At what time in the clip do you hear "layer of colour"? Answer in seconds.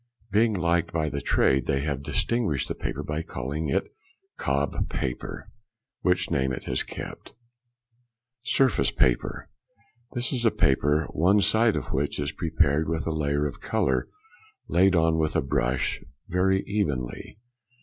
13.13-14.07